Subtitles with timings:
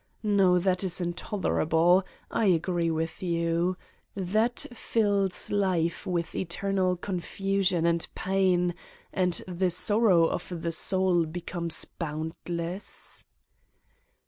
[0.23, 2.03] No, that is intolerable.
[2.31, 3.77] I agree with you.
[4.15, 8.73] That fills life with eternal confusion and pain
[9.13, 13.25] and the sorrow of the soul becomes boundless.